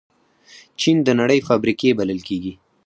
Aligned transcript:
چین 0.79 0.97
د 1.07 1.09
نړۍ 1.19 1.39
فابریکې 1.47 1.97
بلل 1.99 2.19
کېږي. 2.27 2.53